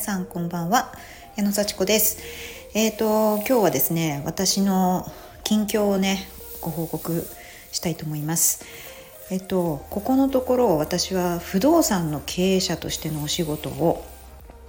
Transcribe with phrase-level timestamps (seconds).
[0.00, 0.94] さんこんばんは。
[1.36, 2.22] 矢野幸子です。
[2.72, 5.06] えっ、ー、と今日はですね私の
[5.44, 6.26] 近況をね
[6.62, 7.26] ご報告
[7.70, 8.64] したいと思います。
[9.30, 14.02] えっ、ー、とここのところ私は不動産の経営者としてのお仕事を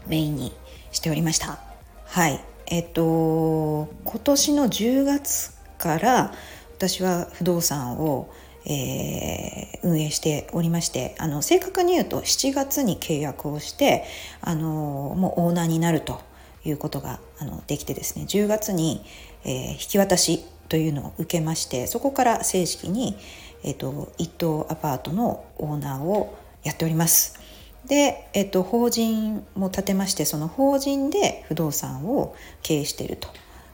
[0.05, 0.51] メインに
[0.91, 1.59] しておりました。
[2.03, 2.43] はい。
[2.65, 6.33] えっ、ー、と今年の10月から
[6.77, 8.29] 私は不動産を
[8.65, 14.03] えー、運営しておりましてあの正確に言うと7月に契約をして
[14.41, 16.21] あのもうオーナーになると
[16.63, 19.03] いうことがあのできてですね10月に、
[19.43, 23.17] えー、引き渡しというのを受けましてそこから正式に、
[23.63, 27.39] えーと、一棟アパートのオーナーをやっております。
[27.87, 33.27] で、えーと、法人も立てましてその法人で不動産を経営していると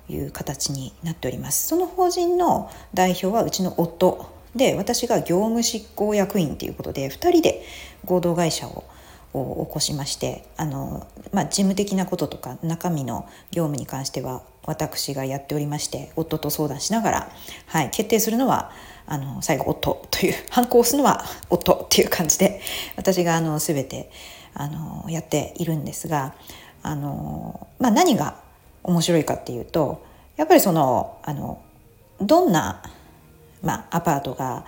[0.10, 1.68] いう形になっております。
[1.68, 7.64] その法人の代表はうちの夫で私が業務執行役員ということで2人で
[8.06, 8.84] 合同会社を
[9.34, 17.32] 起こしましてあの、まあ、事務的なこととか中身の業務に関しては私がやっておりまして夫と相談しながら、
[17.68, 18.72] はい、決定するのは
[19.06, 22.62] あの最後夫という反抗するのは夫っていう感じで
[22.98, 24.12] 私があの全て
[24.54, 26.34] あのやっているんですが
[26.84, 28.42] あの、まあ、何が
[28.84, 30.06] 面白いかっていうと
[30.36, 31.62] やっぱりそのあの
[32.20, 32.82] どんな
[33.62, 34.66] まあ、アパートが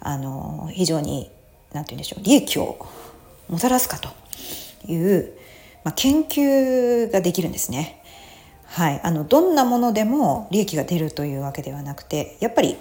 [0.00, 1.30] あの非常に
[1.72, 2.78] 何て言うんでしょう利益を
[3.48, 4.08] もたらすかと
[4.90, 5.32] いう、
[5.84, 8.02] まあ、研究ができるんですね。
[8.66, 12.76] はい、あのどんなものでも利益が出るというわけではなくてやっぱり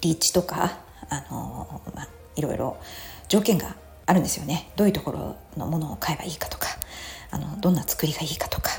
[0.00, 0.78] 立地とか
[1.08, 2.78] あの、まあ、いろいろ
[3.28, 4.70] 条件があるんですよね。
[4.76, 6.68] どういうところのものを買えばいいかとか
[7.30, 8.70] あのどんな作りがいいかとか。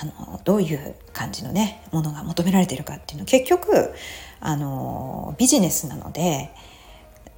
[0.00, 3.92] あのどういう感じのねものが求められてるかっていうの結局
[4.40, 6.50] あのビジネスなので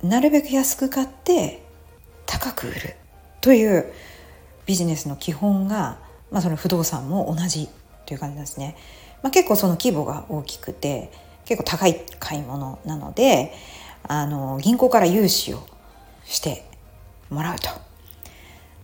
[0.03, 1.63] なるべく安く買って
[2.27, 2.97] 高く売る
[3.41, 3.93] という
[4.67, 5.99] ビジネスの基本が、
[6.31, 7.69] まあ、その不動産も同じ
[8.07, 8.77] という感じなんですね。
[9.23, 11.11] まあ、結構その規模が大きくて
[11.45, 13.53] 結構高い買い物なので
[14.05, 15.67] あの銀行から融資を
[16.25, 16.65] して
[17.31, 17.69] もらうと。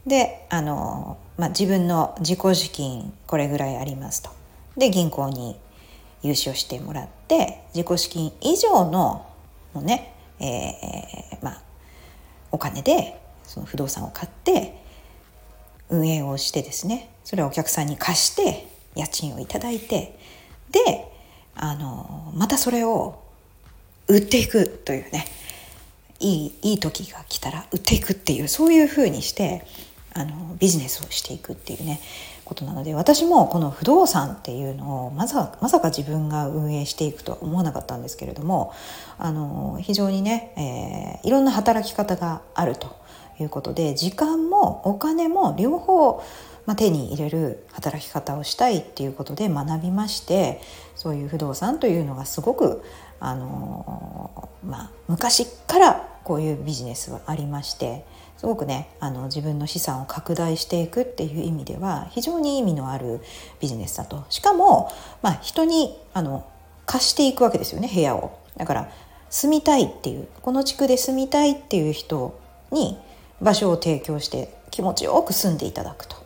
[0.06, 4.30] であの、まあ、自分の自己資金これぐらいありますと。
[4.76, 5.56] で銀行に
[6.22, 9.26] 融資をしてもらって自己資金以上の
[9.72, 11.62] もね、えー、まあ、
[12.50, 14.82] お金でその不動産を買って
[15.88, 20.18] 運営をしてですねそれをお客さんに貸して家賃を頂いて
[20.70, 21.12] で
[21.54, 23.22] あのまたそれを
[24.08, 25.26] 売っていくというね
[26.18, 29.64] いいいい時が来たら売っていくっていうそういうふうにして
[30.16, 32.00] あのビジネスをしていくっていうね
[32.44, 38.72] ことなので私もこの不動産っていうのをまさまさか自分が運営していくとは思わなかったんですけれども
[39.18, 42.96] あの非常にね、えー、いろんな働き方があると
[43.38, 46.22] いうことで時間もお金も両方、
[46.64, 50.62] まあ、手に入れる働き方をしたいっていうことで学びまして
[50.94, 52.82] そういう不動産というのがすごく
[53.20, 58.04] あの、まあ、昔からこういうビジネスはありまして
[58.36, 63.20] すごくねあの自分の資産を拡大していくっていう意味では非常に意味のある
[63.60, 64.24] ビジネスだと。
[64.28, 64.90] しかも、
[65.22, 66.44] まあ、人にあの
[66.84, 68.40] 貸していくわけですよね部屋を。
[68.56, 68.90] だから
[69.30, 72.36] 住みたいっていうこの地区で住みたいっていう人
[72.72, 72.98] に
[73.40, 76.16] 場所を提供して気持ちよく住んでいただくと。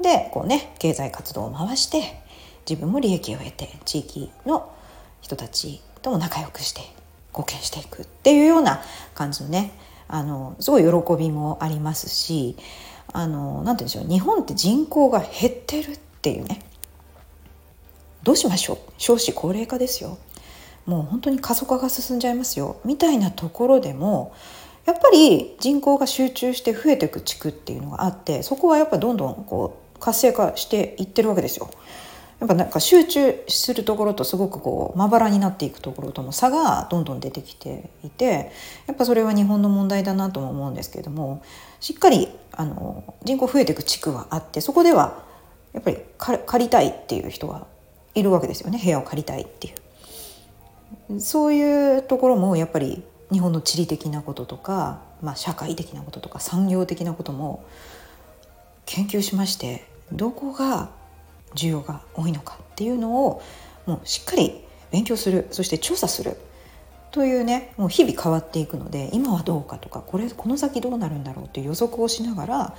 [0.00, 2.22] でこうね経済活動を回して
[2.70, 4.72] 自分も利益を得て地域の
[5.22, 6.82] 人たちとも仲良くして
[7.30, 8.80] 貢献していくっていうような
[9.14, 9.72] 感じのね
[10.08, 12.56] あのすごい喜びもありますし
[13.12, 16.62] あのなんて言うんでしょう日本って人口が減ってるっていうね。
[18.24, 18.78] どうしましょう？
[18.98, 20.18] 少子高齢化ですよ。
[20.84, 22.80] もう本当に過疎化が進んじゃいますよ。
[22.84, 24.34] みたいなところでも
[24.84, 31.70] やっぱり人口が集中して増えていく地区っていうのがあってそこはやっぱどんどんこう活性化していってるわけですよ。
[32.40, 38.52] やっぱなんか集中するところとすごくこうまばらになっていくところとの差がどんどん出てきていて
[38.86, 41.42] やっぱそれは日本の問題だなとも思うんですけれども
[41.80, 45.24] しっかりあの人口増えていく地区はあってそこでは
[45.72, 47.66] やっぱり借りたいっていう人が
[48.14, 48.80] いるわけですよね。
[48.82, 51.20] 部屋を借りたいっていう。
[51.20, 57.64] そういうところもやっぱり日本の地理的なこととか、まあ、社会的なこととか産業的なことも
[58.86, 60.90] 研究しましてどこが
[61.54, 63.42] 需要が多いのかっていうのを
[63.86, 66.36] もうしっかり勉強するそして調査する
[67.10, 72.76] というねもう日々変わっていくので今はどうかとかこれこの先どうなるんだろうっていう予測をしながら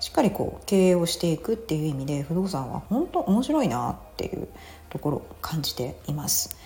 [0.00, 4.48] しっかりこう経営をしていくっていう意味で不動産は本当面白いなっていう
[4.88, 6.56] ところを感じています。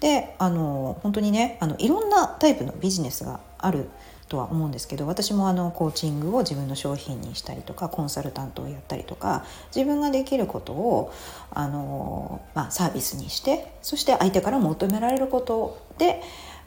[0.00, 3.88] であの本当にねあのいろんなタイプのビジネスがある
[4.30, 9.44] とは思うんですけど私もあのコーチングを自分の商品にしたりとかコンサルタントをやったりとか
[9.74, 11.12] 自分ができることを
[11.50, 16.22] あの、まあ、サービスにしてそして相手から求められることで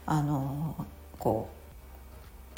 [0.06, 0.76] あの
[1.20, 1.48] こ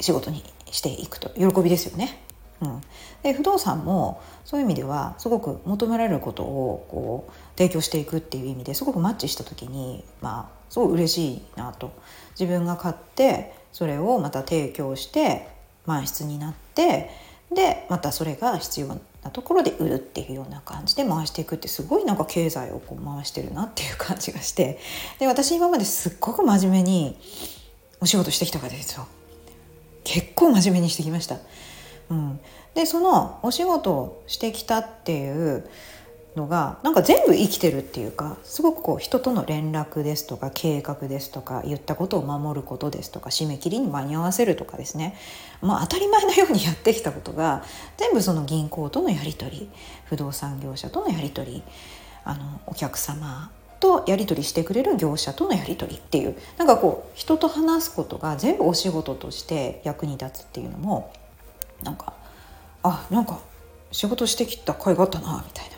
[0.00, 0.42] う仕事に
[0.72, 1.30] していくと。
[1.30, 2.20] 喜びですよね。
[2.60, 2.80] うん、
[3.22, 11.92] で不動産もそういう意味ではすごく求められることをこう提供していくっていう意味ですごくマッチした時にまあすごい嬉しいなと。
[12.38, 15.46] 自分が買ってそれをまた提供して
[15.84, 17.10] 満室になって
[17.54, 18.86] でまたそれが必要
[19.22, 24.78] なところで売るっていうような感じで回していくってすごいなんか経済をこう回してるなっていう感じがして
[25.18, 27.18] で私今まですっごく真面目に
[28.00, 29.06] お仕事してきたからですよ
[30.04, 31.36] 結構真面目にしてきました。
[32.08, 32.40] うん、
[32.74, 35.68] でそのお仕事をしてきたっていう
[36.36, 45.16] のがなんか全部生きてるっていうかすごくこう人との連絡ですとか計画ですとか言ったことを守ることですとか締め切りに間に合わせるとかですね、
[45.62, 47.64] まあ、当たり前のようにやってきたことが
[47.96, 49.70] 全部その銀行とのやり取り
[50.04, 51.62] 不動産業者とのやり取り
[52.24, 53.50] あのお客様
[53.80, 61.12] とやり取りしてくれる業者とのやり取りっていうなんかこう人と話すことが全部お仕事として役に立つっていうのも
[61.82, 62.12] なんか
[62.82, 63.40] あなんか
[63.92, 65.75] 仕事してきた甲斐があったなみたいな。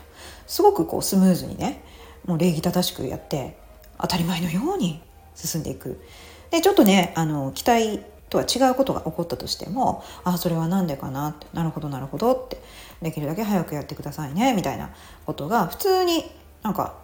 [0.49, 1.81] すごくこうスムーズにね
[2.25, 3.55] もう礼儀正しくやって
[4.01, 5.01] 当たり前のように
[5.35, 6.01] 進んでいく。
[6.49, 7.99] でちょっとねあの期待
[8.29, 12.61] とは違うことが起こったとしてもああそれは何でかなってなるほどなるほどって
[13.01, 14.89] できるだけ早くやってくださいねみたいな
[15.25, 16.25] ことが普通に
[16.63, 16.95] なんか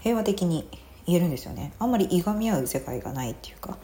[0.00, 0.68] 平和的に
[1.06, 1.72] 言えるんですよね。
[1.78, 3.78] あんまりいがみ合う世界がないっていうか。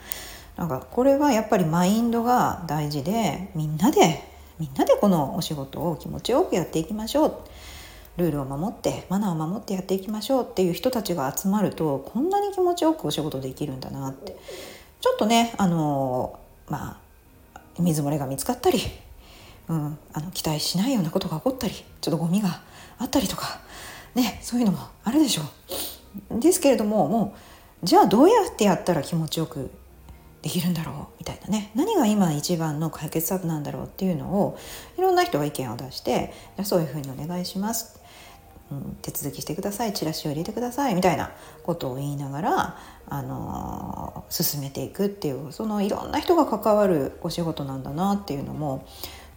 [0.57, 4.23] なんかこれはやっぱりマインドが大事でみんなで
[4.59, 7.35] みんなでこのお仕事を気持ちよくやっていきましょう。
[8.21, 14.37] ルールを守ってマナーを守ってやっていきましょうっていう人たちが集まるとこんなに気持ちよくお仕事できるんだなって。
[15.01, 16.39] ちょっとねあの
[16.69, 16.99] ま
[17.55, 18.79] あ水漏れが見つかったり、
[19.69, 22.61] うん、あの期待しないようなことが起こったりちょっとゴミが
[22.99, 23.61] あったりとか
[24.15, 26.41] ねそういうのもあるでしょう。
[26.41, 27.35] ですけれどもも
[27.83, 29.71] うじゃあどうやってやったら気持ちよく
[30.43, 31.71] できるんだろうみたいなね。
[31.75, 34.59] 何が今一番の解決策なんだろうっていうのを
[34.99, 38.00] いろんな人が意見を出してじゃあそういうふうにお願いします。
[38.71, 41.31] うん、手続きしてくださいチラシを入れてくださいみたいな
[41.65, 42.79] ことを言いながら、
[43.09, 48.87] あのー、進めていくっていうそのいろんな人が関わるお仕事なんだなっていうのも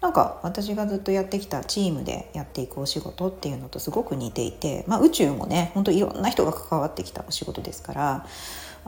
[0.02, 8.26] なんか私がずっとやってきたチームでやっていくお仕事っていうのとすごく似ていて、まあ、宇宙もね本当いろんな人が関わってきたお仕事ですから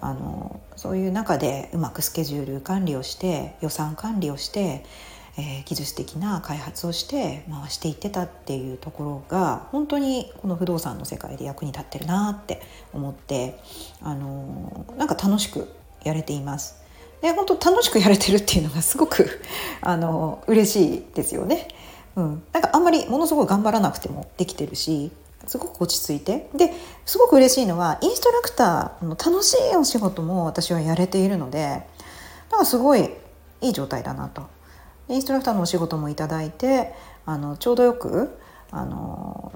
[0.01, 4.83] あのそういう中でうまくスケジュール管理をして予算管理をして
[5.38, 12.62] えー、技術的な開発をして回していってたっていうところが本当にこの不動産の世界で役に立ってるなって
[12.94, 13.60] 思って、
[14.02, 15.68] あのー、なんか楽しく
[16.04, 16.86] やれています。
[17.22, 19.42] で本当楽しくやれてるっていうのがすごく
[19.82, 21.68] あの嬉しいですよね。
[22.16, 25.12] うん、なんかあんまりものすごい頑張らなくてもできてるし
[25.48, 26.72] すごく落ち着いてで
[27.06, 31.86] すごく嬉しいのはインストラクターの楽しいお仕事も私はやれているので
[32.52, 33.10] なんかすごい
[33.60, 34.44] いい状態だなと
[35.10, 36.94] インストラクターのお仕事もいただいて
[37.25, 38.38] あのちょうどよく
[38.72, 39.54] あの、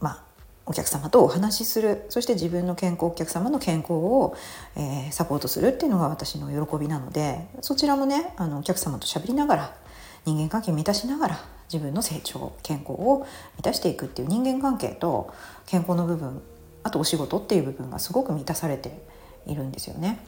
[0.00, 0.22] まあ、
[0.66, 4.36] お客様とお話しするそして自分の健康お客様の健康を、
[4.76, 9.76] えー、サポートするっていうのが私の喜びなのでそちらもねあのお客様と喋りながら
[10.24, 15.32] 人間関係を満たしながら自分の成長健康を満たしていくっていう人間関係と
[15.66, 16.42] 健康の部分
[16.82, 18.98] あとお仕事っていう部分がすごく満たされて
[19.46, 20.18] いるんですよね。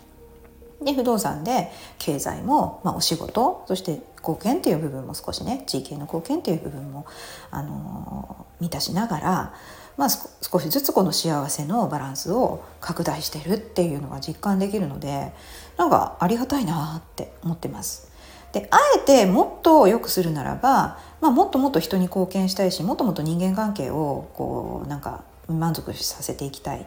[0.82, 7.06] で不動産で経済も、まあ、お仕事そして貢献っていう部分も少しね地域への貢献っていう部分も、
[7.50, 9.54] あのー、満たしながら、
[9.96, 15.32] まあ、少しずつこの幸せのバランスを拡大してるっていうのが実感できるので
[15.76, 18.10] なんかありがたいなって思ってます。
[18.52, 26.86] であえてもっと良くするならば、まあ、もっともっと人に貢献したいしもっともっと人間関係をこうなんか満足させていきたい。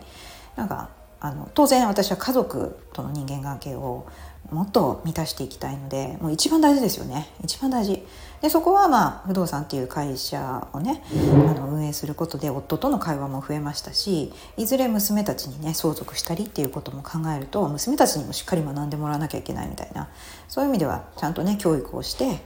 [0.55, 0.89] なんか
[1.23, 4.05] あの当然私は家族との人間関係を
[4.51, 7.29] もっと満たしていきたいのでもう一番大事ですよね。
[7.41, 8.05] 一番大事。
[8.41, 11.01] でそこはまあ不動産っていう会社をね
[11.49, 20.09] あの運営することで夫との会話も増えましたしいずれ娘たちにね相続したりっていうことも考えると娘たちにもしっかり学んでもらわなきゃいけないみたいな
[20.49, 22.41] そういう意味ではちゃんとね教育をして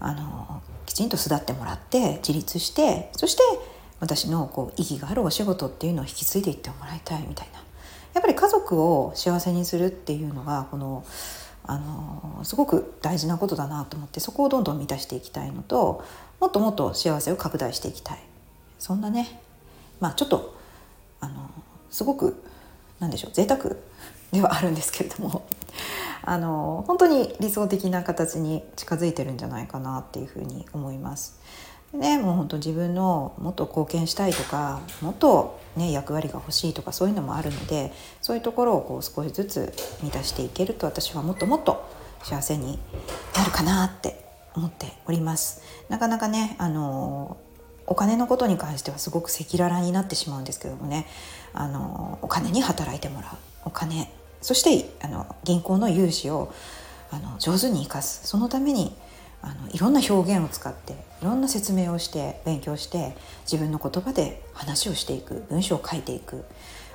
[0.00, 3.42] あのきちんと巣立ってもらって自立してそして
[4.00, 7.63] 私のこう意義があるお仕事っていうのを引き継いでいってもらいたいみたいな。
[8.14, 11.04] やっぱり家族を幸せにするっていうのがこの
[11.66, 16.04] あのすごく大事なことだなと思ってそこをどんどん満たしていきたいのと
[16.38, 18.18] もっともっと幸せを拡大していきたい
[18.78, 19.40] そんなね
[19.98, 20.54] まあちょっと
[21.20, 21.50] あの
[21.90, 22.42] すごく
[23.00, 23.76] なんでしょう贅沢
[24.30, 25.46] ではあるんですけれども
[26.22, 31.38] あの本当に理想的な形に近づいてるんじゃないかなっていうふうに思います。
[31.94, 39.72] ね、もう本当自分のもっと貢献したいとかもっと、ね、役割が欲しいとかそういうのもあるのでそういうところをこう少しずつ
[40.02, 41.88] 満たしていけると私はもっともっと
[42.22, 42.78] 幸せに
[43.36, 44.24] なるかなって
[44.54, 45.62] 思っております。
[45.88, 47.36] なかなかねあの
[47.86, 51.06] お金のことに関してはすごく赤裸々になってしまうんですけどもね
[51.52, 53.36] あのお金に働いてもらう
[53.66, 54.10] お金
[54.40, 56.52] そしてあの銀行の融資を
[57.10, 58.94] あの上手に生かすそのために
[59.44, 66.44] あのいろんな表現を使っていろんな説明をして勉強して自分の言葉で話をしていく文章を書いていく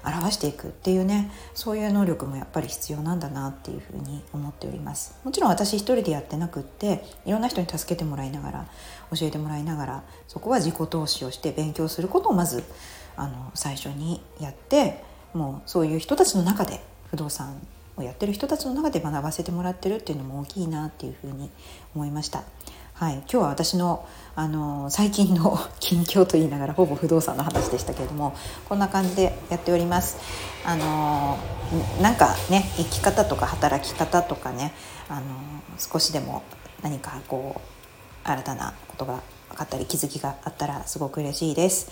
[0.03, 5.19] 表していくっていうねそういう能力もやっぱり必要なんだなっていうふうに思っております。
[5.23, 8.65] もちろん私一人でやってなくっていろんな人に助けてもらいながら
[9.13, 12.63] 教えてもらいながらそこは自己投資をして勉強することをまず
[13.15, 15.03] あの最初にやって
[15.33, 17.59] もうそういう人たちの中で不動産
[17.99, 21.49] をやってる人たちの中で学ばせてもらってるっていうのも大きいなっていうふうに
[21.95, 22.43] 思いました。
[22.93, 28.33] はい、今日は私のあの最近の 近況と言いながらほぼ不動産の話でしたけれども
[28.67, 30.17] こんな感じでやっております。
[30.65, 31.37] あの
[32.01, 34.73] なんかね生き方とか働き方とかね
[35.07, 35.21] あの
[35.77, 36.43] 少しでも
[36.81, 41.87] 何かこう新たなことが分かったり気づきがあったらすごく嬉しいです。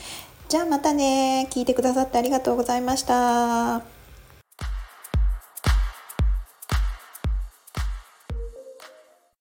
[0.49, 3.96] じゃあまたね聞いてくださってありがとうございました。